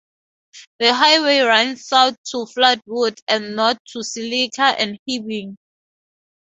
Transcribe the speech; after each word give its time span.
The 0.79 0.95
highway 0.95 1.41
runs 1.41 1.85
south 1.85 2.15
to 2.31 2.47
Floodwood, 2.47 3.19
and 3.27 3.55
north 3.55 3.77
to 3.93 4.01
Silica 4.03 4.63
and 4.63 4.97
Hibbing. 5.07 5.57